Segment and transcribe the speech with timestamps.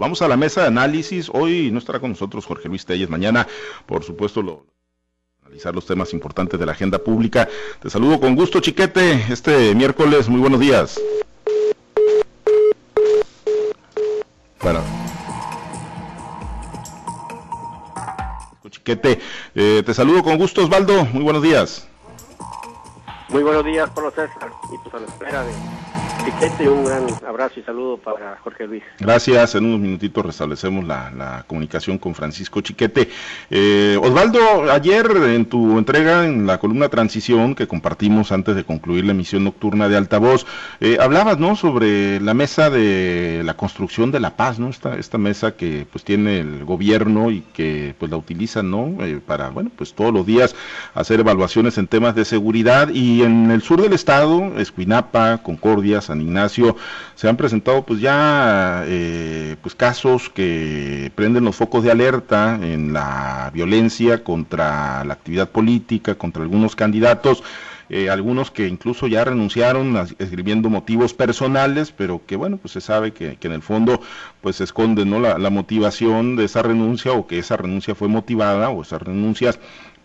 [0.00, 1.30] Vamos a la mesa de análisis.
[1.30, 3.10] Hoy no estará con nosotros Jorge Luis Telles.
[3.10, 3.46] Mañana,
[3.84, 4.64] por supuesto,
[5.44, 7.46] analizar los temas importantes de la agenda pública.
[7.82, 10.26] Te saludo con gusto, Chiquete, este miércoles.
[10.30, 10.98] Muy buenos días.
[14.62, 14.80] Bueno.
[18.70, 19.20] Chiquete,
[19.54, 21.04] eh, te saludo con gusto, Osvaldo.
[21.12, 21.86] Muy buenos días.
[23.28, 24.50] Muy buenos días, Pablo César.
[24.72, 28.82] Y pues a la espera de Chiquete, un gran abrazo y saludo para Jorge Luis.
[28.98, 29.54] Gracias.
[29.54, 33.08] En unos minutitos restablecemos la, comunicación con Francisco Chiquete.
[33.50, 39.04] Eh, Osvaldo, ayer en tu entrega en la columna Transición que compartimos antes de concluir
[39.04, 40.46] la emisión nocturna de Altavoz,
[40.80, 41.56] eh, hablabas, ¿no?
[41.56, 44.68] Sobre la mesa de la construcción de la paz, ¿no?
[44.68, 48.96] Esta, esta mesa que pues tiene el gobierno y que pues la utilizan, ¿no?
[49.00, 50.54] Eh, para, bueno, pues todos los días
[50.94, 56.20] hacer evaluaciones en temas de seguridad y en el sur del estado, Escuinapa, Concordia, San
[56.20, 56.76] Ignacio,
[57.14, 62.92] se han presentado pues ya eh, pues casos que prenden los focos de alerta en
[62.92, 67.42] la violencia contra la actividad política, contra algunos candidatos.
[67.92, 73.12] Eh, algunos que incluso ya renunciaron escribiendo motivos personales, pero que bueno, pues se sabe
[73.12, 74.00] que, en el fondo
[74.40, 75.18] pues se esconde ¿no?
[75.18, 79.58] la, la motivación de esa renuncia o que esa renuncia fue motivada o esas renuncias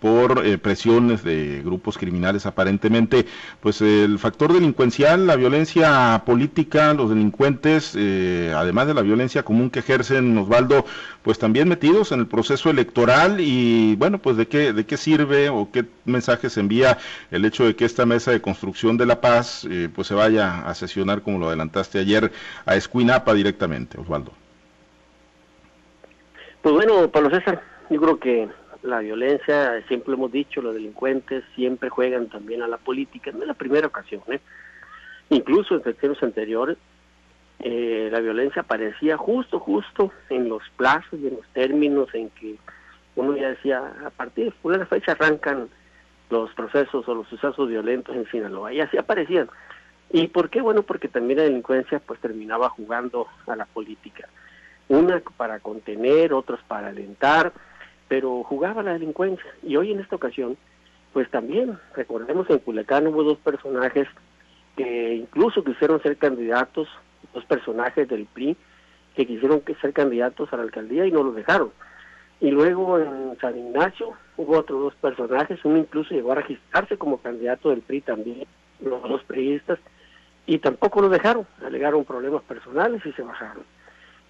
[0.06, 3.26] por eh, presiones de grupos criminales aparentemente,
[3.60, 9.72] pues el factor delincuencial, la violencia política, los delincuentes, eh, además de la violencia común
[9.72, 10.86] que ejercen Osvaldo,
[11.24, 15.50] pues también metidos en el proceso electoral y bueno, pues de qué, de qué sirve
[15.50, 17.00] o qué mensajes envía
[17.32, 20.68] el hecho de que esta mesa de construcción de la paz eh, pues se vaya
[20.68, 22.32] a sesionar, como lo adelantaste ayer,
[22.68, 24.34] a Escuinapa directamente, Osvaldo.
[26.62, 28.48] Pues bueno, Pablo César, yo creo que
[28.86, 33.48] la violencia, siempre hemos dicho, los delincuentes siempre juegan también a la política, no es
[33.48, 34.40] la primera ocasión, ¿eh?
[35.30, 36.78] incluso en sexenios anteriores,
[37.60, 42.58] eh, la violencia aparecía justo, justo en los plazos y en los términos en que
[43.16, 45.70] uno ya decía, a partir de una fecha arrancan
[46.30, 49.50] los procesos o los sucesos violentos en Sinaloa, y así aparecían.
[50.12, 50.62] ¿Y por qué?
[50.62, 54.28] Bueno, porque también la delincuencia pues terminaba jugando a la política.
[54.88, 57.52] Una para contener, otros para alentar,
[58.08, 59.46] pero jugaba la delincuencia.
[59.64, 60.58] Y hoy en esta ocasión,
[61.14, 64.08] pues también, recordemos en Culiacán hubo dos personajes
[64.76, 66.88] que incluso quisieron ser candidatos,
[67.34, 68.58] dos personajes del PRI,
[69.16, 71.72] que quisieron ser candidatos a la alcaldía y no lo dejaron.
[72.42, 77.18] Y luego en San Ignacio hubo otros dos personajes, uno incluso llegó a registrarse como
[77.18, 78.46] candidato del PRI también,
[78.82, 79.80] los dos priistas,
[80.46, 83.64] y tampoco lo dejaron, alegaron problemas personales y se bajaron.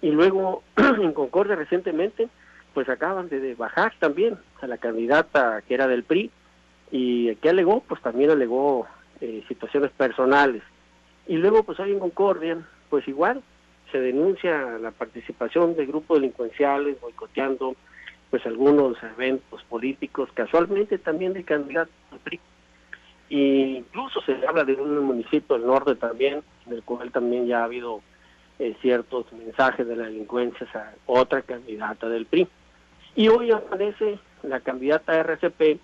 [0.00, 2.28] Y luego en Concordia recientemente
[2.76, 6.30] pues acaban de bajar también a la candidata que era del PRI
[6.90, 8.86] y que alegó, pues también alegó
[9.22, 10.62] eh, situaciones personales.
[11.26, 12.58] Y luego pues hay en Concordia,
[12.90, 13.42] pues igual
[13.90, 17.76] se denuncia la participación de grupos delincuenciales boicoteando
[18.28, 22.40] pues algunos eventos políticos, casualmente también de candidato del PRI.
[23.30, 23.36] E
[23.78, 27.64] incluso se habla de un municipio del norte también, en el cual también ya ha
[27.64, 28.02] habido
[28.58, 32.46] eh, ciertos mensajes de la delincuencia a otra candidata del PRI.
[33.16, 35.80] Y hoy aparece la candidata RCP,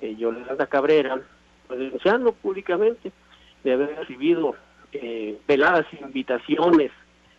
[0.00, 1.20] eh, Yolanda Cabrera,
[1.68, 3.12] pues, denunciando públicamente
[3.62, 4.56] de haber recibido
[4.92, 6.90] eh, veladas invitaciones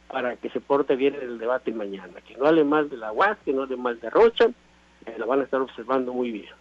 [0.08, 3.12] para que se porte bien en el debate mañana, que no hable mal de la
[3.12, 4.46] UAS, que no hable mal de Rocha,
[5.06, 6.54] eh, la van a estar observando muy bien.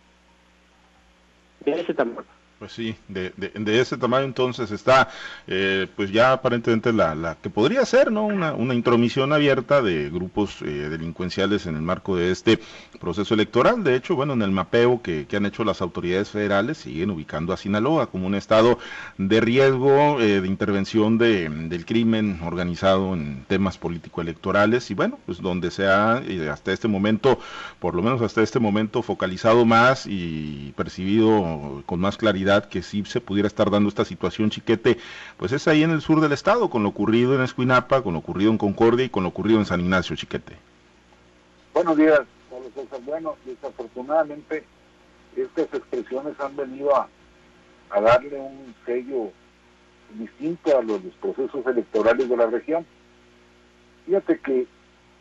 [1.60, 2.26] De ese tamaño.
[2.62, 5.08] Pues sí, de, de, ese tamaño entonces está,
[5.48, 8.24] eh, pues ya aparentemente la, la, que podría ser, ¿no?
[8.24, 12.60] Una, una intromisión abierta de grupos eh, delincuenciales en el marco de este
[13.00, 13.82] proceso electoral.
[13.82, 17.52] De hecho, bueno, en el mapeo que, que han hecho las autoridades federales siguen ubicando
[17.52, 18.78] a Sinaloa como un estado
[19.18, 25.42] de riesgo eh, de intervención de, del crimen organizado en temas político-electorales y bueno, pues
[25.42, 26.22] donde se ha
[26.52, 27.40] hasta este momento,
[27.80, 33.04] por lo menos hasta este momento, focalizado más y percibido con más claridad que sí
[33.04, 34.98] se pudiera estar dando esta situación chiquete,
[35.36, 38.18] pues es ahí en el sur del estado, con lo ocurrido en Escuinapa, con lo
[38.18, 40.56] ocurrido en Concordia y con lo ocurrido en San Ignacio, chiquete.
[41.74, 42.20] Buenos días,
[43.06, 44.64] Bueno, desafortunadamente
[45.36, 47.08] estas expresiones han venido a,
[48.00, 49.30] darle un sello
[50.14, 52.86] distinto a los, procesos electorales de la región.
[54.06, 54.66] Fíjate que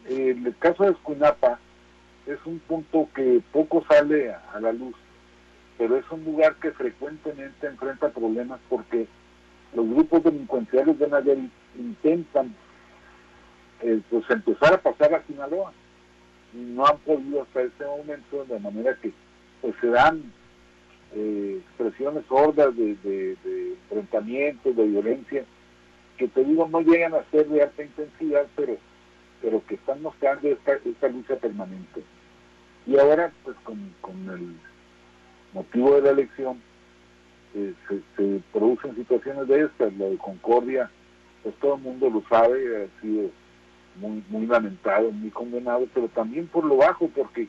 [0.09, 1.59] el caso de Escuinapa
[2.25, 4.95] es un punto que poco sale a la luz
[5.77, 9.07] pero es un lugar que frecuentemente enfrenta problemas porque
[9.73, 12.53] los grupos delincuenciales de Nayarit intentan
[13.81, 15.73] eh, pues empezar a pasar a Sinaloa
[16.53, 19.11] y no han podido hasta este momento de manera que
[19.61, 20.31] pues se dan
[21.15, 23.37] eh, expresiones sordas de, de,
[23.89, 25.45] enfrentamientos, de violencia,
[26.17, 28.77] que te digo no llegan a ser de alta intensidad, pero
[29.41, 32.03] pero que están mostrando esta, esta lucha permanente.
[32.85, 33.79] Y ahora, pues con,
[34.29, 34.55] el
[35.53, 36.61] motivo de la elección,
[37.53, 40.89] eh, se, producen situaciones de estas, la de Concordia,
[41.43, 43.29] pues todo el mundo lo sabe, ha sido
[43.97, 47.47] muy, muy lamentado, muy condenado, pero también por lo bajo, porque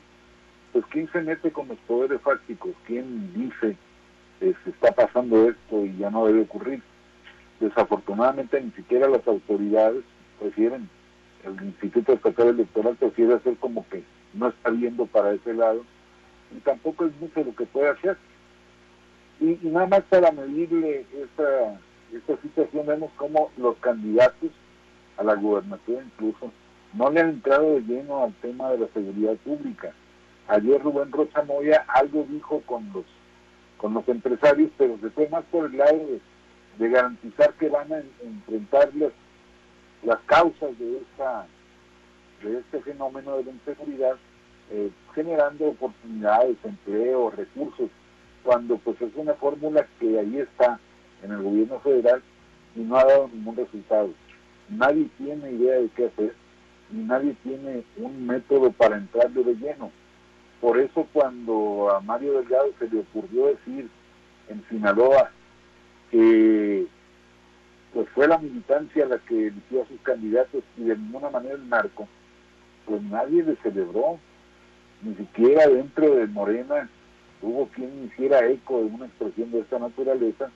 [0.73, 3.77] pues quién se mete con los poderes fácticos, quién dice
[4.39, 6.81] que se está pasando esto y ya no debe ocurrir.
[7.59, 10.03] Desafortunadamente ni siquiera las autoridades
[10.39, 10.89] prefieren,
[11.45, 14.03] el Instituto Estatal Electoral prefiere hacer como que
[14.33, 15.85] no está viendo para ese lado
[16.55, 18.17] y tampoco es mucho lo que puede hacer.
[19.39, 21.79] Y, nada más para medirle esta,
[22.13, 24.51] esta situación vemos como los candidatos
[25.17, 26.51] a la gubernatura incluso
[26.93, 29.93] no le han entrado de lleno al tema de la seguridad pública.
[30.47, 33.05] Ayer Rubén Rocha Moya algo dijo con los
[33.77, 35.99] con los empresarios, pero se fue más por el lado
[36.77, 41.45] de, garantizar que van a enfrentar las, causas de esta
[42.41, 44.15] de este fenómeno de la inseguridad,
[44.71, 47.89] eh, generando oportunidades, empleo, recursos,
[48.43, 50.79] cuando pues es una fórmula que ahí está
[51.23, 52.21] en el gobierno federal
[52.75, 54.09] y no ha dado ningún resultado.
[54.69, 56.35] Nadie tiene idea de qué hacer
[56.91, 59.91] y nadie tiene un método para entrarle de lleno.
[60.61, 63.89] Por eso cuando a Mario Delgado se le ocurrió decir
[64.49, 65.31] en Sinaloa
[66.11, 66.87] que
[67.93, 71.69] pues fue la militancia la que eligió a sus candidatos y de ninguna manera el
[71.69, 72.07] narco,
[72.85, 74.19] pues nadie le celebró,
[75.03, 76.89] ni siquiera dentro de Morena
[77.41, 80.49] hubo quien hiciera eco de una expresión de esta naturaleza,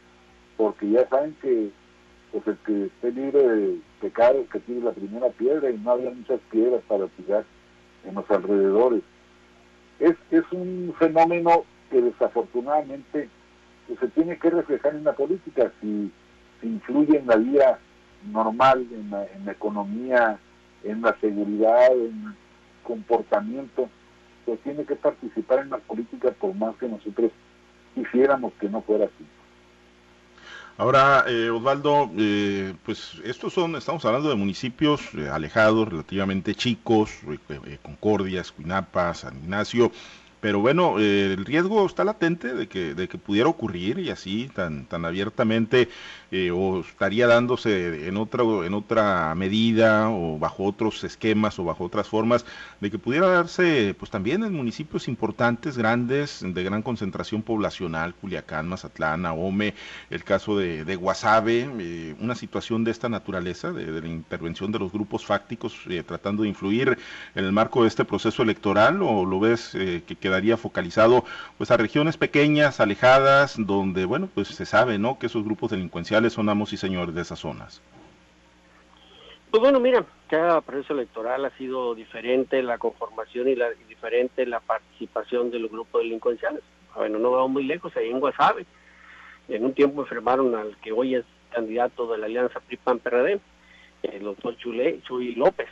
[0.55, 1.69] porque ya saben que
[2.31, 6.11] pues el que esté libre de pecado que tiene la primera piedra y no había
[6.11, 7.45] muchas piedras para tirar
[8.05, 9.01] en los alrededores.
[9.99, 13.29] Es, es un fenómeno que desafortunadamente
[13.87, 16.11] pues, se tiene que reflejar en la política, si,
[16.63, 17.79] influye en la vida
[18.31, 20.39] normal, en la, en la economía,
[20.83, 22.33] en la seguridad, en el
[22.83, 23.89] comportamiento,
[24.55, 27.31] tiene que participar en la política por más que nosotros
[27.93, 29.25] quisiéramos que no fuera así.
[30.79, 37.11] Ahora, eh, Osvaldo, eh, pues estos son, estamos hablando de municipios eh, alejados, relativamente chicos,
[37.81, 39.91] Concordia, Escuinapa, San Ignacio,
[40.39, 44.85] pero bueno, el riesgo está latente de que, de que pudiera ocurrir y así tan,
[44.85, 45.89] tan abiertamente
[46.29, 51.85] eh, o estaría dándose en otra, en otra medida o bajo otros esquemas o bajo
[51.85, 52.45] otras formas
[52.81, 58.67] de que pudiera darse pues también en municipios importantes, grandes, de gran concentración poblacional, Culiacán,
[58.67, 59.73] Mazatlán, Ahome,
[60.09, 64.79] el caso de, de Guasave, eh, una situación de esta naturaleza, de, la intervención de
[64.79, 66.97] los grupos fácticos eh, tratando de influir
[67.35, 71.23] en el marco de este proceso electoral o lo ves que quedaría focalizado
[71.57, 76.33] pues a regiones pequeñas, alejadas, donde bueno pues se sabe no que esos grupos delincuenciales
[76.33, 77.81] son amos y señores de esas zonas?
[79.49, 84.59] Pues bueno, mira, cada proceso electoral ha sido diferente la conformación y, la, diferente la
[84.59, 86.61] participación de los grupos delincuenciales.
[86.93, 88.65] Bueno, no vamos muy lejos, ahí en Guasave.
[89.47, 93.39] En un tiempo enfermaron al que hoy es candidato de la alianza PRI-PAN-PRD,
[94.03, 95.69] el doctor Chule, Chuy López.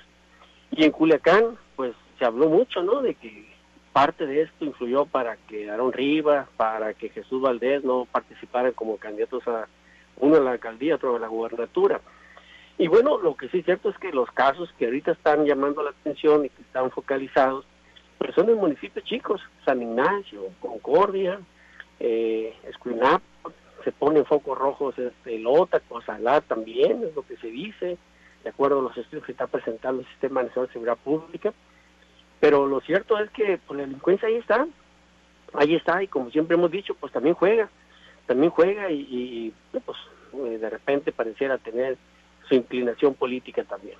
[0.71, 3.01] Y en Culiacán, pues se habló mucho, ¿no?
[3.01, 3.54] De que
[3.95, 8.97] parte de esto influyó para que Aaron Rivas, para que Jesús Valdés no participaran como
[8.97, 9.69] candidatos a
[10.17, 12.01] uno en la alcaldía, otro en la gubernatura.
[12.77, 15.81] Y bueno, lo que sí es cierto es que los casos que ahorita están llamando
[15.81, 17.63] la atención y que están focalizados,
[18.17, 21.39] pues son en municipios chicos, San Ignacio, Concordia,
[22.01, 23.21] eh, Escuinap,
[23.85, 27.97] se ponen focos rojos este, Lota, Cosalá también, es lo que se dice,
[28.43, 31.53] de acuerdo a los estudios que está presentando el Sistema Nacional de Seguridad Pública.
[32.39, 34.67] Pero lo cierto es que pues, la delincuencia ahí está,
[35.53, 37.69] ahí está, y como siempre hemos dicho, pues también juega
[38.25, 39.97] también juega y, pues
[40.33, 41.97] eh, de repente pareciera tener
[42.47, 43.97] su inclinación política también.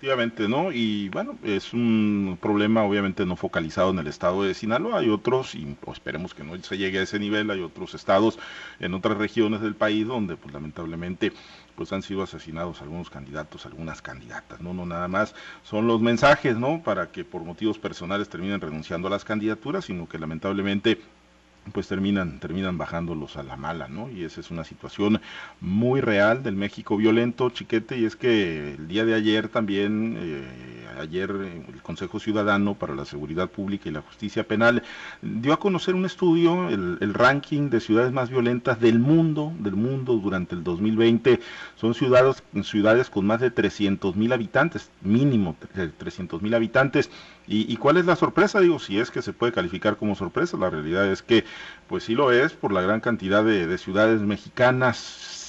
[0.00, 0.72] Efectivamente, ¿no?
[0.72, 5.54] Y bueno, es un problema obviamente no focalizado en el estado de Sinaloa, hay otros,
[5.54, 8.38] y pues, esperemos que no se llegue a ese nivel, hay otros estados
[8.78, 11.34] en otras regiones del país donde pues lamentablemente
[11.74, 16.56] pues han sido asesinados algunos candidatos, algunas candidatas, no, no nada más son los mensajes,
[16.56, 16.82] ¿no?
[16.82, 20.98] Para que por motivos personales terminen renunciando a las candidaturas, sino que lamentablemente
[21.72, 24.10] pues terminan, terminan bajándolos a la mala, ¿no?
[24.10, 25.20] Y esa es una situación
[25.60, 30.86] muy real del México violento, chiquete, y es que el día de ayer también, eh,
[30.98, 34.82] ayer el Consejo Ciudadano para la Seguridad Pública y la Justicia Penal
[35.22, 39.76] dio a conocer un estudio, el, el ranking de ciudades más violentas del mundo, del
[39.76, 41.40] mundo durante el 2020,
[41.76, 45.56] son ciudades, ciudades con más de 300 mil habitantes, mínimo
[45.98, 47.10] 300 mil habitantes,
[47.52, 48.60] ¿Y, cuál es la sorpresa?
[48.60, 51.44] Digo, si es que se puede calificar como sorpresa, la realidad es que,
[51.88, 54.96] pues sí lo es, por la gran cantidad de, ciudades mexicanas,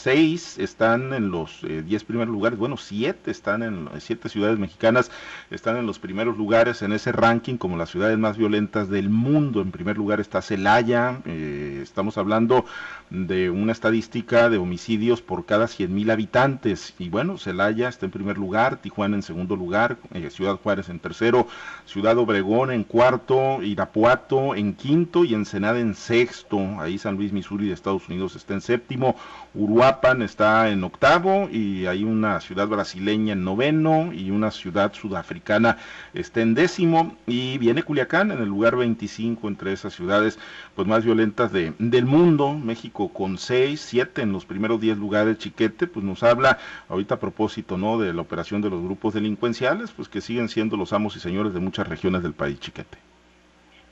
[0.01, 5.11] seis están en los eh, diez primeros lugares, bueno, siete están en siete ciudades mexicanas
[5.49, 9.61] están en los primeros lugares en ese ranking como las ciudades más violentas del mundo.
[9.61, 12.65] En primer lugar está Celaya, eh, estamos hablando
[13.09, 18.11] de una estadística de homicidios por cada cien mil habitantes y bueno, Celaya está en
[18.11, 21.47] primer lugar, Tijuana en segundo lugar, eh, Ciudad Juárez en tercero,
[21.85, 26.59] Ciudad Obregón en cuarto, Irapuato en quinto y Ensenada en sexto.
[26.79, 29.15] Ahí San Luis, Missouri de Estados Unidos está en séptimo,
[29.53, 35.77] Uruapan está en octavo y hay una ciudad brasileña en noveno y una ciudad sudafricana
[36.13, 37.17] está en décimo.
[37.27, 40.39] Y viene Culiacán en el lugar 25 entre esas ciudades
[40.73, 45.37] pues más violentas de, del mundo, México con seis, siete en los primeros diez lugares,
[45.37, 49.91] Chiquete, pues nos habla ahorita a propósito no de la operación de los grupos delincuenciales,
[49.91, 52.97] pues que siguen siendo los amos y señores de muchas regiones del país, Chiquete.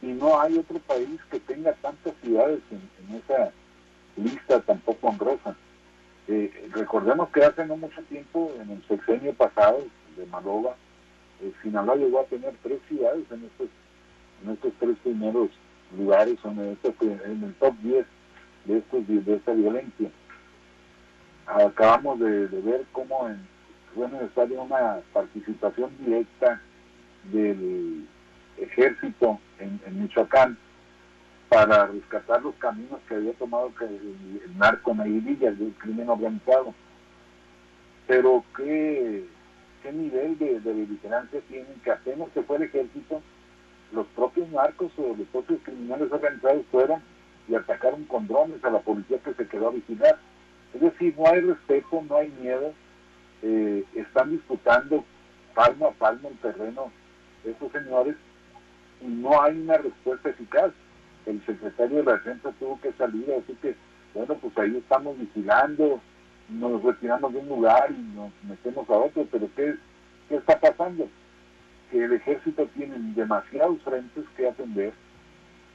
[0.01, 3.51] Y no hay otro país que tenga tantas ciudades en esa
[4.17, 5.55] lista tampoco honrosa.
[6.27, 9.83] Eh, recordemos que hace no mucho tiempo, en el sexenio pasado
[10.15, 10.75] de Maloba,
[11.41, 13.67] eh, Sinaloa llegó a tener tres ciudades en estos,
[14.43, 15.49] en estos tres primeros
[15.97, 18.05] lugares, en, en el top 10
[18.65, 20.09] de, estos, de esta violencia.
[21.47, 23.39] Acabamos de, ver cómo en,
[23.95, 26.61] fue necesaria una participación directa
[27.31, 28.05] del
[28.57, 30.57] ejército en Michoacán
[31.49, 36.75] para rescatar los caminos que había tomado el, narco Nairilla, el crimen organizado.
[38.07, 39.25] Pero qué,
[39.81, 43.21] qué nivel de, vigilancia tienen, que apenas que fue el ejército,
[43.91, 47.01] los propios narcos o los propios criminales organizados fueron
[47.47, 50.19] y atacaron con drones a la policía que se quedó a vigilar.
[50.75, 52.73] Es decir, no hay respeto, no hay miedo,
[53.41, 55.03] eh, están disputando
[55.55, 56.91] palmo a palmo el terreno
[57.43, 58.15] estos señores
[59.01, 60.71] y no hay una respuesta eficaz
[61.29, 63.75] el secretario de la defensa tuvo que salir a decir que,
[64.13, 66.01] bueno, pues ahí estamos vigilando,
[66.49, 69.75] nos retiramos de un lugar y nos metemos a otro, pero ¿qué,
[70.27, 71.07] qué está pasando?
[71.91, 74.93] Que el ejército tiene demasiados frentes que atender,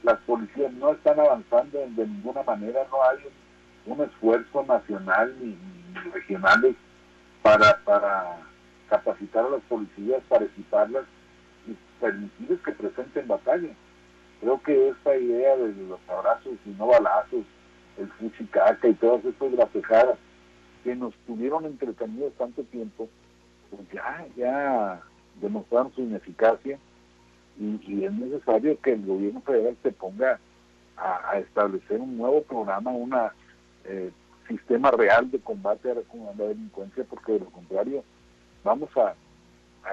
[0.03, 3.19] las policías no están avanzando de ninguna manera, no hay
[3.85, 5.57] un, esfuerzo nacional ni,
[6.11, 6.75] regionales
[7.41, 8.37] para, para
[8.89, 11.05] capacitar a las policías, para equiparlas
[11.65, 13.69] y permitirles que presenten batalla
[14.45, 17.43] Creo que esta idea de los abrazos y no balazos,
[17.97, 20.19] el fuchicaca y todas estas grapejadas
[20.83, 23.09] que nos tuvieron entretenidos tanto tiempo,
[23.71, 25.01] pues ya, ya
[25.41, 26.77] demostraron su ineficacia
[27.59, 30.39] y, es necesario que el gobierno federal se ponga
[30.95, 33.15] a, establecer un nuevo programa, un
[33.85, 34.11] eh,
[34.47, 38.03] sistema real de combate a la, delincuencia, porque de lo contrario
[38.63, 39.15] vamos a,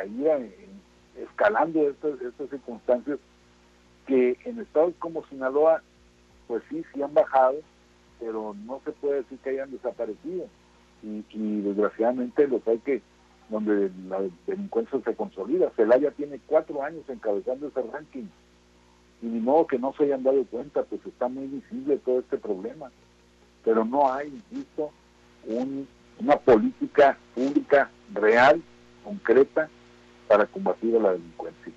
[0.04, 0.76] ir
[1.16, 3.18] escalando estas, estas circunstancias
[4.06, 5.82] que en estados como Sinaloa,
[6.46, 7.56] pues sí, sí han bajado,
[8.20, 10.46] pero no se puede decir que hayan desaparecido.
[11.02, 13.02] Y, desgraciadamente los hay que,
[13.48, 15.72] donde la delincuencia se consolida.
[15.74, 18.26] Celaya tiene cuatro años encabezando ese ranking.
[19.20, 22.38] Y ni modo que no se hayan dado cuenta, pues está muy visible todo este
[22.38, 22.90] problema.
[23.64, 24.90] Pero no hay, insisto,
[26.20, 28.62] una política pública real,
[29.04, 29.68] concreta,
[30.28, 31.72] para combatir a la delincuencia.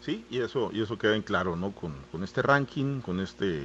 [0.00, 1.72] Sí, y eso, y eso queda en claro, ¿no?
[1.72, 1.92] Con,
[2.22, 3.62] este ranking, con este,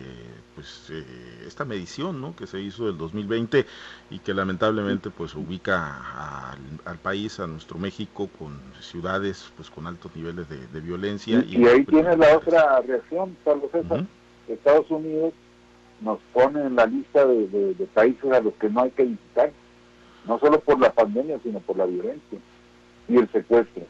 [0.56, 2.36] pues, eh, esta medición, ¿no?
[2.36, 3.66] Que se hizo del 2020
[4.10, 6.52] y que lamentablemente, pues, ubica
[6.86, 11.44] al, país, a nuestro México, con ciudades, pues, con altos niveles de, violencia.
[11.48, 14.06] Y, ahí tienes la otra reacción, Carlos César.
[14.48, 15.34] Estados Unidos
[16.02, 19.52] nos pone en la lista de, de países a los que no hay que visitar,
[20.28, 22.40] no solo por la pandemia, sino por la violencia
[23.08, 23.84] y el secuestro.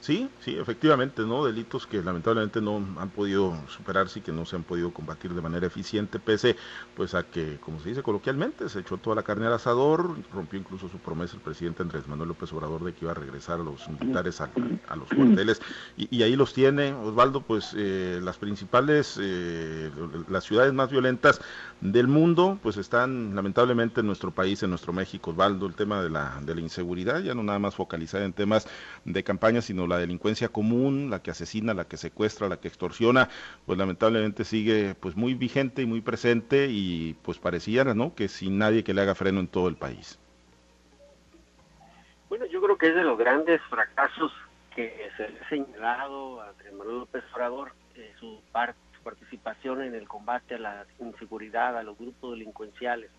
[0.00, 1.44] Sí, sí, efectivamente, ¿no?
[1.44, 5.42] Delitos que lamentablemente no han podido superarse y que no se han podido combatir de
[5.42, 6.56] manera eficiente, pese
[6.94, 10.58] pues a que, como se dice coloquialmente, se echó toda la carne al asador, rompió
[10.58, 13.64] incluso su promesa el presidente Andrés Manuel López Obrador de que iba a regresar a
[13.64, 14.50] los militares a,
[14.94, 15.60] los cuarteles,
[15.96, 19.90] y, ahí los tiene, Osvaldo, pues eh, las principales, eh,
[20.28, 21.40] las ciudades más violentas
[21.80, 26.10] del mundo, pues están lamentablemente en nuestro país, en nuestro México, Osvaldo, el tema de
[26.10, 28.68] la, de la inseguridad, ya no nada más focalizada en temas
[29.04, 33.28] de campaña, sino la delincuencia común, la que asesina, la que secuestra, la que extorsiona,
[33.66, 38.14] pues lamentablemente sigue pues muy vigente y muy presente y pues pareciera, ¿no?
[38.14, 40.18] Que sin nadie que le haga freno en todo el país.
[42.28, 44.32] Bueno, yo creo que es de los grandes fracasos
[44.74, 48.38] que se ha señalado a Manuel López Obrador, eh, su,
[48.96, 53.10] su participación en el combate a la inseguridad, a los grupos delincuenciales.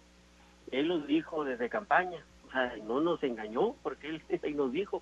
[0.71, 4.21] Él los dijo desde campaña, o sea, no nos engañó porque él
[4.55, 5.01] nos dijo,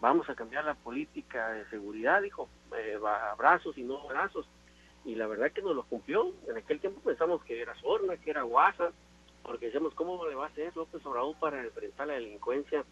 [0.00, 2.98] vamos a cambiar la política de seguridad, dijo, eh,
[3.30, 4.46] abrazos y no abrazos.
[5.04, 6.32] Y la verdad que nos lo cumplió.
[6.48, 8.90] En aquel tiempo pensamos que era Sorna, que era Guasa,
[9.42, 12.84] porque decíamos, ¿cómo le va a hacer López Obrador para enfrentar la delincuencia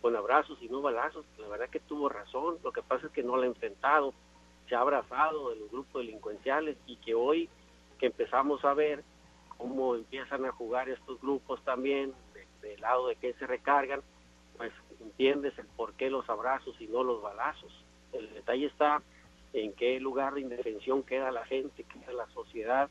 [0.00, 1.24] con abrazos y no balazos?
[1.38, 4.12] La verdad que tuvo razón, lo que pasa es que no la ha enfrentado,
[4.68, 7.48] se ha abrazado de los grupos delincuenciales y que hoy
[7.98, 9.02] que empezamos a ver
[9.56, 12.12] cómo empiezan a jugar estos grupos también,
[12.60, 14.02] del lado de que se recargan,
[14.56, 17.72] pues entiendes el por qué los abrazos y no los balazos.
[18.12, 19.02] El detalle está
[19.52, 22.90] en qué lugar de indefensión queda la gente, queda la sociedad,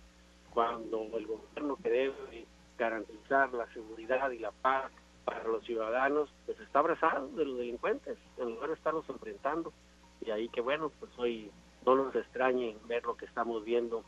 [0.54, 2.46] cuando el gobierno que debe
[2.78, 4.92] garantizar la seguridad y la paz
[5.26, 9.74] para los ciudadanos, pues está abrazado de los delincuentes, en lugar de estarlos enfrentando.
[10.22, 11.52] Y ahí que bueno, pues hoy
[11.86, 14.04] no nos extrañe ver lo que estamos viendo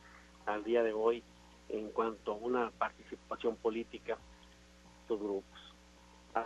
[0.46, 1.24] al día de hoy
[1.70, 5.74] en cuanto a una participación política de estos grupos.
[6.36, 6.46] Ah,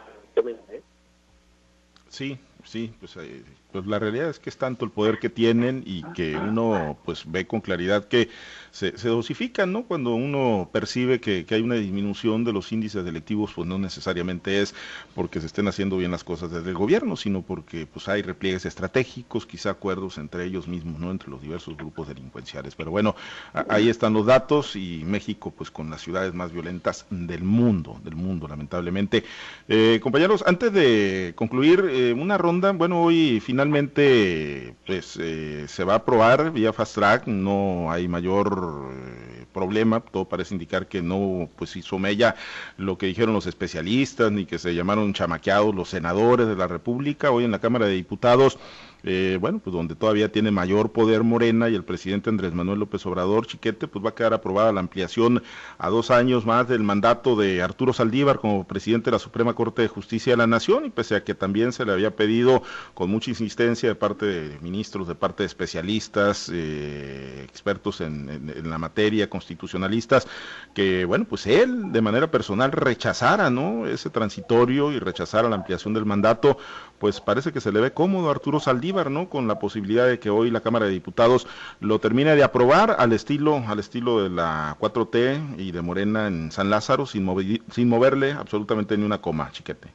[2.10, 5.84] sí, sí, pues, eh, pues la realidad es que es tanto el poder que tienen
[5.86, 8.30] y que uno pues ve con claridad que
[8.72, 9.84] se, dosifican, ¿no?
[9.84, 14.74] Cuando uno percibe que, hay una disminución de los índices delictivos, pues no necesariamente es
[15.16, 18.66] porque se estén haciendo bien las cosas desde el gobierno, sino porque pues hay repliegues
[18.66, 21.12] estratégicos, quizá acuerdos entre ellos mismos, ¿no?
[21.12, 22.76] Entre los diversos grupos delincuenciales.
[22.76, 23.16] Pero bueno,
[23.54, 28.16] ahí están los datos y México pues con las ciudades más violentas del mundo, del
[28.16, 29.24] mundo, lamentablemente.
[29.68, 35.94] Eh, compañeros, antes de concluir eh, una ronda, bueno, hoy finalmente pues eh, se va
[35.94, 41.48] a aprobar vía fast track, no hay mayor eh, problema, todo parece indicar que no
[41.56, 42.36] pues hizo mella
[42.78, 47.30] lo que dijeron los especialistas, ni que se llamaron chamaqueados los senadores de la República,
[47.30, 48.58] hoy en la Cámara de Diputados
[49.04, 53.06] eh, bueno, pues donde todavía tiene mayor poder Morena y el presidente Andrés Manuel López
[53.06, 55.42] Obrador, Chiquete, pues va a quedar aprobada la ampliación
[55.78, 59.82] a dos años más del mandato de Arturo Saldívar como presidente de la Suprema Corte
[59.82, 62.62] de Justicia de la Nación, y pese a que también se le había pedido
[62.94, 68.70] con mucha insistencia de parte de ministros, de parte de especialistas, eh, expertos en, en,
[68.70, 70.28] la materia, constitucionalistas,
[70.74, 73.88] que, bueno, pues él de manera personal rechazara, ¿no?
[73.88, 76.58] Ese transitorio y rechazara la ampliación del mandato,
[77.00, 79.30] pues parece que se le ve cómodo a Arturo Saldívar, ¿no?
[79.30, 81.48] Con la posibilidad de que hoy la Cámara de Diputados
[81.80, 86.52] lo termine de aprobar al estilo, al estilo de la 4T y de Morena en
[86.52, 87.28] San Lázaro, sin,
[87.72, 89.90] sin moverle absolutamente ni una coma, chiquete.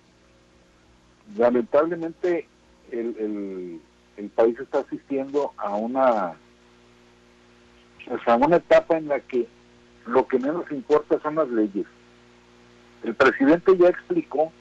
[1.36, 2.46] Lamentablemente
[2.90, 3.80] el,
[4.16, 6.34] el, país está asistiendo a una,
[8.26, 9.48] a una etapa en la que
[10.06, 11.86] lo que menos importa son las leyes.
[13.02, 14.52] El presidente ya explicó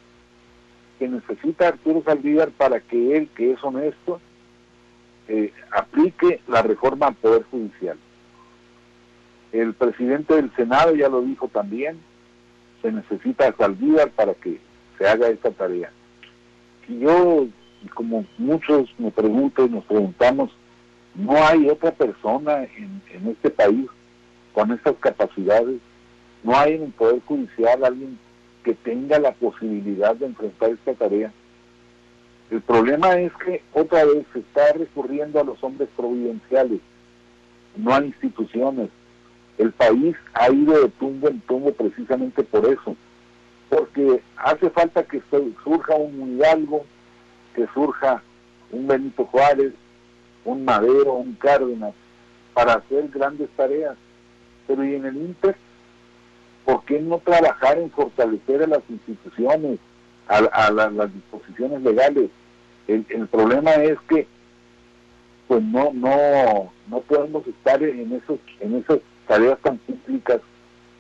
[1.03, 4.21] que necesita Arturo Saldívar para que él, que es honesto,
[5.27, 7.97] eh, aplique la reforma al Poder Judicial.
[9.51, 11.99] El presidente del Senado ya lo dijo también,
[12.81, 14.61] se necesita a para que
[14.97, 15.91] se haga esta tarea.
[16.87, 17.47] Y yo,
[17.93, 20.51] como muchos me pregunto y nos preguntamos,
[21.15, 23.87] no hay otra persona en, en este país
[24.53, 25.81] con estas capacidades,
[26.43, 28.17] no hay en el Poder Judicial alguien
[28.63, 31.31] que tenga la posibilidad de enfrentar esta tarea.
[32.49, 36.79] El problema es que otra vez se está recurriendo a los hombres providenciales,
[37.75, 38.89] no a instituciones.
[39.57, 42.95] El país ha ido de tumbo en tumbo precisamente por eso,
[43.69, 45.21] porque hace falta que
[45.63, 46.85] surja un Hidalgo,
[47.55, 48.21] que surja
[48.71, 49.73] un Benito Juárez,
[50.45, 51.93] un Madero, un Cárdenas,
[52.53, 53.95] para hacer grandes tareas.
[54.67, 55.55] Pero y en el Inter
[56.65, 59.79] ¿por qué no trabajar en fortalecer a las instituciones,
[60.27, 62.29] a, las disposiciones legales?
[62.87, 64.27] El, problema es que
[65.47, 70.41] pues no no no podemos estar en esos en esas tareas tan cíclicas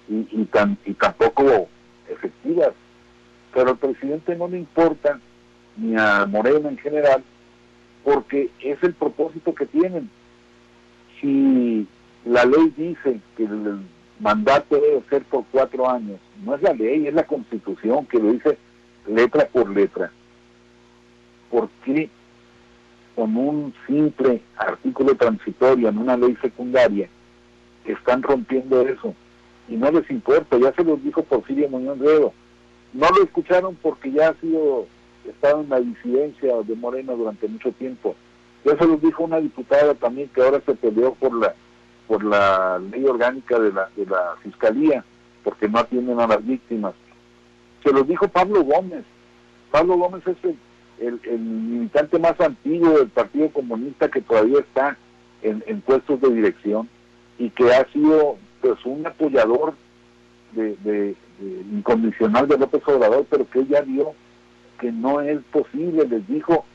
[0.07, 1.67] y, tan y tampoco
[2.09, 2.71] efectivas
[3.53, 5.19] pero al presidente no le importa
[5.77, 7.23] ni a Moreno en general
[8.03, 10.09] porque es el propósito que tienen
[11.19, 11.87] si
[12.25, 13.81] la ley dice que el,
[14.23, 16.19] mandato debe ser por cuatro años.
[16.43, 18.57] No es la ley, es la constitución que lo dice
[19.05, 20.11] letra por letra.
[21.51, 22.09] ¿Por qué
[23.15, 27.09] con un simple artículo transitorio en una ley secundaria
[27.85, 29.13] están rompiendo eso?
[29.67, 32.33] Y no les importa, ya se los dijo Porfirio Muñoz Ledo.
[32.93, 34.87] No lo escucharon porque ya ha sido,
[35.27, 38.15] estado en la disidencia de Moreno durante mucho tiempo.
[38.63, 41.53] Ya se los dijo una diputada también que ahora se peleó por la
[42.07, 45.03] por la ley orgánica de la, de la Fiscalía,
[45.43, 46.93] porque no atienden a las víctimas.
[47.83, 49.03] Se lo dijo Pablo Gómez.
[49.71, 50.37] Pablo Gómez es
[50.99, 54.97] el, militante más antiguo del Partido Comunista que todavía está
[55.41, 56.87] en, puestos de dirección
[57.37, 59.73] y que ha sido pues un apoyador
[60.53, 61.15] de, de,
[61.73, 64.13] incondicional de López Obrador, pero que ella vio
[64.79, 66.65] que no es posible, les dijo,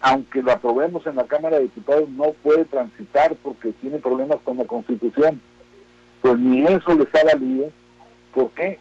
[0.00, 4.58] aunque lo aprobemos en la Cámara de Diputados, no puede transitar porque tiene problemas con
[4.58, 5.40] la Constitución.
[6.20, 7.70] Pues ni eso les ha valido.
[8.34, 8.78] ¿Por qué?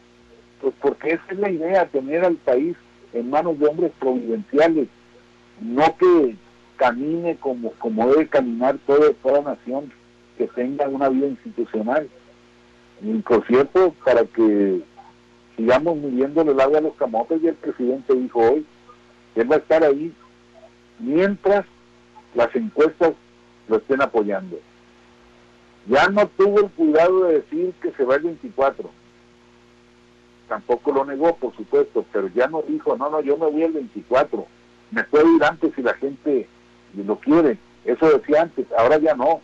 [0.61, 2.75] Pues porque esa es la idea, tener al país
[3.13, 4.87] en manos de hombres providenciales,
[5.61, 6.35] no que
[6.75, 9.91] camine como, como debe caminar toda, toda nación
[10.37, 12.09] que tenga una vida institucional.
[13.01, 14.81] Y por cierto, para que
[15.55, 18.65] sigamos midiéndole el agua a los camotes, y el presidente dijo hoy
[19.35, 20.13] él va a estar ahí
[20.99, 21.65] mientras
[22.33, 23.13] las encuestas
[23.67, 24.59] lo estén apoyando.
[25.87, 28.89] Ya no tuvo el cuidado de decir que se va el 24.
[30.47, 33.73] Tampoco lo negó, por supuesto, pero ya no dijo, no, no, yo me voy el
[33.73, 34.45] 24.
[34.91, 36.47] Me puedo ir antes si la gente
[36.95, 37.57] lo quiere.
[37.83, 39.41] Eso decía antes, ahora ya no.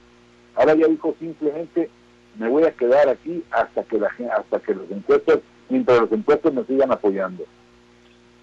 [0.55, 1.89] Ahora ya dijo simplemente,
[2.37, 6.53] me voy a quedar aquí hasta que la hasta que los encuestas, mientras los encuestos
[6.53, 7.45] me sigan apoyando.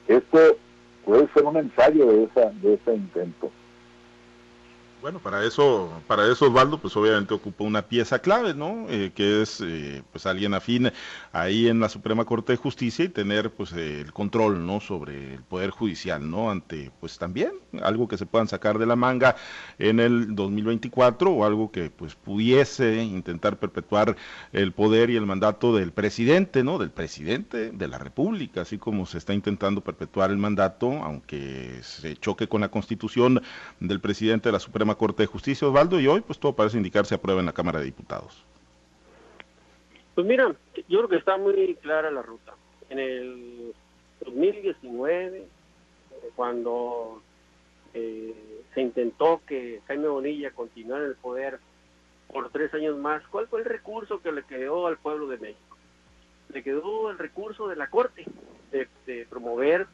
[0.07, 0.57] Esto
[1.09, 3.51] puede ser un ensayo de esa de ese intento.
[5.01, 8.87] Bueno, para eso, para eso Osvaldo, pues obviamente ocupa una pieza clave, ¿no?
[8.89, 10.91] Eh, que es, eh, pues alguien afín
[11.31, 14.81] ahí en la Suprema Corte de Justicia y tener, pues, el control, ¿no?
[14.81, 16.51] Sobre el poder judicial, ¿no?
[16.51, 19.37] Ante, pues, también algo que se puedan sacar de la manga
[19.79, 24.17] en el 2024 o algo que, pues, pudiese intentar perpetuar
[24.53, 26.77] el poder y el mandato del presidente, ¿no?
[26.77, 32.17] Del presidente de la República, así como se está intentando perpetuar el mandato, aunque se
[32.17, 33.41] choque con la Constitución
[33.79, 37.15] del presidente de la Suprema Corte de Justicia, Osvaldo, y hoy pues todo parece indicarse
[37.15, 38.45] a prueba en la Cámara de Diputados.
[40.15, 40.55] Pues mira,
[40.89, 42.55] yo creo que está muy clara la ruta.
[42.91, 43.75] En el
[44.25, 45.47] 2019,
[46.35, 47.23] cuando
[47.95, 48.35] eh,
[48.75, 51.61] se intentó que Jaime Bonilla continuara en el poder
[52.33, 55.77] por tres años más, ¿cuál fue el recurso que le quedó al pueblo de México?
[56.53, 58.25] Le quedó el recurso de la Corte,
[58.71, 59.87] de promover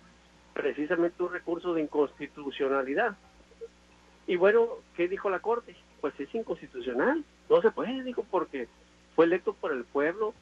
[0.54, 3.16] precisamente un recurso de inconstitucionalidad.
[4.26, 5.76] Y bueno, ¿qué dijo la Corte?
[6.00, 8.68] Pues es inconstitucional, no se puede, dijo, porque
[9.14, 10.34] fue electo por el pueblo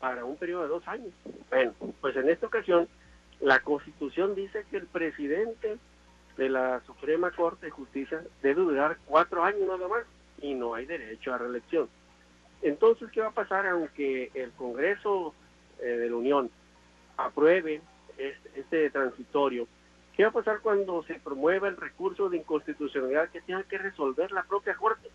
[0.00, 1.12] para un periodo de dos años.
[1.50, 2.88] Bueno, pues en esta ocasión
[3.40, 5.78] la Constitución dice que el presidente
[6.36, 10.04] de la Suprema Corte de Justicia debe durar cuatro años nada más
[10.40, 11.88] y no hay derecho a reelección.
[12.62, 15.34] Entonces, ¿qué va a pasar aunque el Congreso
[15.80, 16.50] eh, de la Unión
[17.16, 17.80] apruebe
[18.16, 19.66] este, este transitorio?
[20.18, 24.32] ¿Qué va a pasar cuando se promueva el recurso de inconstitucionalidad que tenga que resolver
[24.32, 25.08] la propia Corte?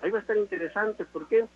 [0.00, 1.04] Ahí va a estar interesante.
[1.04, 1.46] ¿Por qué?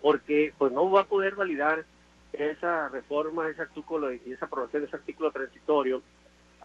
[0.00, 1.84] Porque pues no va a poder validar
[2.32, 6.02] esa reforma, ese artículo y esa aprobación de ese artículo transitorio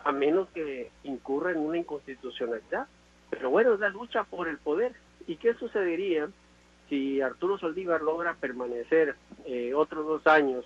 [0.04, 2.88] a menos que incurra en una inconstitucionalidad.
[3.30, 4.94] Pero bueno, es la lucha por el poder.
[5.28, 6.30] ¿Y qué sucedería
[6.90, 10.66] si Arturo Saldívar logra permanecer eh, otros dos años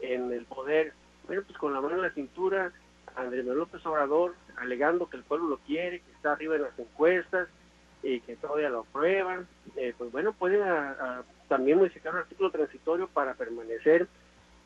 [0.00, 0.94] en el poder?
[1.26, 2.72] Bueno, pues con la mano en la cintura
[3.16, 7.48] Andrés López Obrador alegando que el pueblo lo quiere, que está arriba en las encuestas
[8.02, 9.46] y que todavía lo aprueban,
[9.76, 10.62] eh, pues bueno, pueden
[11.48, 14.08] también modificar un artículo transitorio para permanecer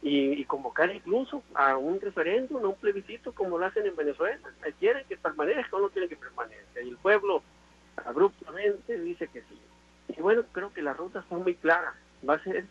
[0.02, 4.38] y, convocar incluso a un referéndum, a un plebiscito como lo hacen en Venezuela.
[4.78, 6.83] Quieren que permanezca o no quieren que permanezca.
[6.83, 7.42] Y el pueblo
[8.04, 9.59] abruptamente dice que sí.
[10.09, 11.94] Y bueno, creo que la ruta está muy clara.
[12.28, 12.66] Va a ser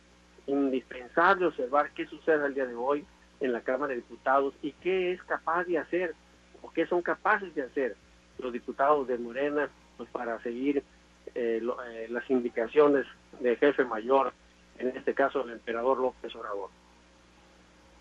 [0.45, 3.03] indispensable observar qué sucede al día de hoy
[3.39, 6.15] en la Cámara de Diputados y qué es capaz de hacer
[6.62, 7.96] o qué son capaces de hacer
[8.39, 10.84] los diputados de Morena pues para seguir
[11.36, 13.06] eh, eh, las indicaciones
[13.39, 14.34] del jefe mayor,
[14.78, 16.69] en este caso el emperador López Obrador.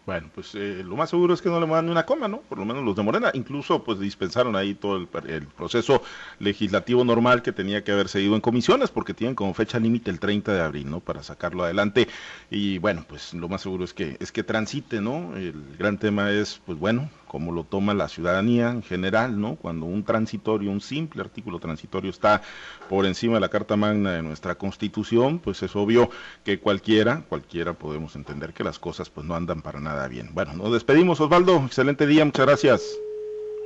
[0.04, 2.38] Bueno, pues eh, lo más seguro es que no le ni una coma, ¿no?
[2.40, 3.30] Por lo menos los de Morena.
[3.34, 5.06] Incluso, pues dispensaron ahí todo el,
[5.46, 6.02] proceso
[6.40, 10.18] legislativo normal que tenía que haber seguido en comisiones, porque tienen como fecha límite el
[10.18, 10.98] 30 de abril, ¿no?
[10.98, 12.08] Para sacarlo adelante.
[12.50, 15.36] Y bueno, pues lo más seguro es que es que transite, ¿no?
[15.36, 19.56] El gran tema es, pues bueno, como lo toma la ciudadanía en general, ¿no?
[19.56, 22.42] Cuando un transitorio, un simple artículo transitorio está
[22.90, 26.10] por encima de la Carta Magna de nuestra Constitución, pues es obvio
[26.44, 30.28] que cualquiera, cualquiera podemos entender que las cosas pues no andan para nada bien.
[30.34, 32.98] Bueno, nos despedimos, Osvaldo, excelente día, muchas gracias.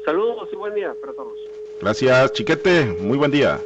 [0.05, 1.33] Saludos y buen día para todos.
[1.81, 3.59] Gracias, Chiquete, muy buen día.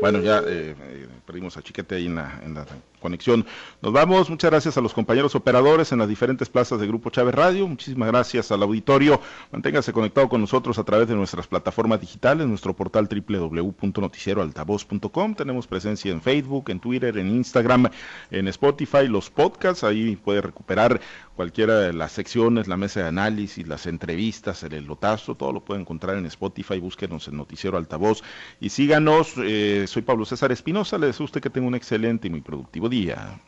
[0.00, 2.64] Bueno, ya eh, eh, perdimos a Chiquete ahí en la, en la
[3.00, 3.44] conexión.
[3.82, 7.34] Nos vamos, muchas gracias a los compañeros operadores en las diferentes plazas de Grupo Chávez
[7.34, 12.46] Radio, muchísimas gracias al auditorio, manténgase conectado con nosotros a través de nuestras plataformas digitales,
[12.46, 17.88] nuestro portal www.noticieroaltavoz.com, tenemos presencia en Facebook, en Twitter, en Instagram,
[18.30, 21.00] en Spotify, los podcasts, ahí puede recuperar
[21.40, 25.80] cualquiera de las secciones, la mesa de análisis, las entrevistas, el lotazo, todo lo puede
[25.80, 28.22] encontrar en Spotify, búsquenos en Noticiero Altavoz.
[28.60, 32.42] Y síganos, eh, soy Pablo César Espinosa, le deseo que tenga un excelente y muy
[32.42, 33.40] productivo día.